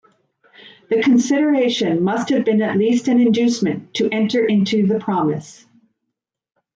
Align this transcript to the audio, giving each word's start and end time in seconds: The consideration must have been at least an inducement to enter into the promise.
The 0.89 0.99
consideration 1.03 2.03
must 2.03 2.29
have 2.29 2.43
been 2.43 2.63
at 2.63 2.75
least 2.75 3.07
an 3.07 3.19
inducement 3.19 3.93
to 3.93 4.09
enter 4.09 4.43
into 4.43 4.87
the 4.87 4.97
promise. 4.99 5.63